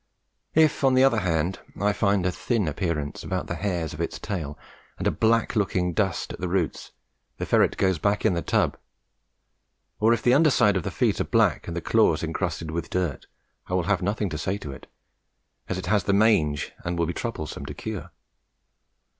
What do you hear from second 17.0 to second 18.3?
be troublesome to cure.